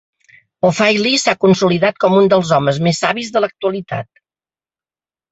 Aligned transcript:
O'Fihely 0.67 1.09
s"ha 1.17 1.33
consolidat 1.43 1.99
com 2.03 2.15
un 2.21 2.29
dels 2.33 2.53
homes 2.57 2.79
més 2.87 3.01
savis 3.03 3.29
de 3.35 3.39
l"actualitat. 3.43 4.23